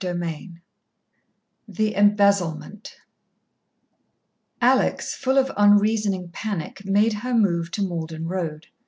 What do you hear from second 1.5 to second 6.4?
The Embezzlement Alex, full of unreasoning